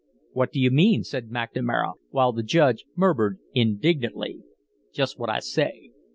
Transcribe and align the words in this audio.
"What 0.31 0.51
do 0.51 0.59
you 0.59 0.71
mean?" 0.71 1.03
said 1.03 1.29
McNamara, 1.29 1.93
while 2.09 2.31
the 2.31 2.41
Judge 2.41 2.85
murmured 2.95 3.37
indignantly. 3.53 4.39
"Just 4.91 5.19
what 5.19 5.29
I 5.29 5.37
say. 5.37 5.91